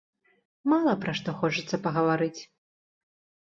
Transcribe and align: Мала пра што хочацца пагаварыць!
Мала 0.73 0.95
пра 1.03 1.13
што 1.19 1.29
хочацца 1.43 1.81
пагаварыць! 1.85 2.41